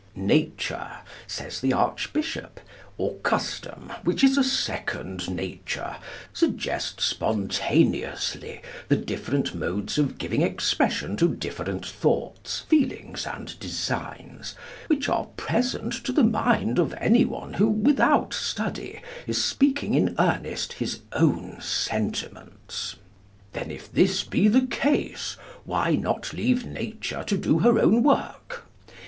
'Nature,' 0.15 1.01
says 1.27 1.61
the 1.61 1.73
Archbishop, 1.73 2.59
'or 2.97 3.13
custom, 3.17 3.93
which 4.03 4.23
is 4.23 4.35
a 4.35 4.43
second 4.43 5.29
nature, 5.29 5.97
suggests 6.33 7.05
spontaneously 7.05 8.63
the 8.87 8.95
different 8.95 9.53
modes 9.53 9.99
of 9.99 10.17
giving 10.17 10.41
expression 10.41 11.15
to 11.17 11.35
different 11.35 11.85
thoughts, 11.85 12.61
feelings, 12.61 13.27
and 13.27 13.59
designs, 13.59 14.55
which 14.87 15.07
are 15.07 15.25
present 15.37 15.93
to 15.93 16.11
the 16.11 16.23
mind 16.23 16.79
of 16.79 16.95
any 16.97 17.23
one 17.23 17.53
who, 17.53 17.67
without 17.69 18.33
study, 18.33 19.01
is 19.27 19.43
speaking 19.45 19.93
in 19.93 20.15
earnest 20.17 20.73
his 20.73 21.01
own 21.13 21.59
sentiments. 21.61 22.95
Then, 23.53 23.69
if 23.69 23.91
this 23.91 24.23
be 24.23 24.47
the 24.47 24.65
case, 24.65 25.37
why 25.63 25.91
not 25.93 26.33
leave 26.33 26.65
nature 26.65 27.23
to 27.27 27.37
do 27.37 27.59
her 27.59 27.77
own 27.77 28.01
work? 28.01 28.63